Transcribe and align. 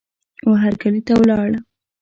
وهرکلې 0.49 1.01
ته 1.07 1.13
ولاړ 1.19 1.49